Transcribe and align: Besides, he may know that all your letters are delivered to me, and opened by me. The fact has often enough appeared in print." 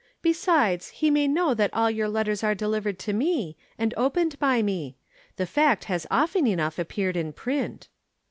Besides, 0.23 0.87
he 0.89 1.11
may 1.11 1.27
know 1.27 1.53
that 1.53 1.71
all 1.75 1.91
your 1.91 2.09
letters 2.09 2.43
are 2.43 2.55
delivered 2.55 2.97
to 2.97 3.13
me, 3.13 3.55
and 3.77 3.93
opened 3.95 4.39
by 4.39 4.63
me. 4.63 4.97
The 5.35 5.45
fact 5.45 5.83
has 5.83 6.07
often 6.09 6.47
enough 6.47 6.79
appeared 6.79 7.15
in 7.15 7.33
print." 7.33 7.87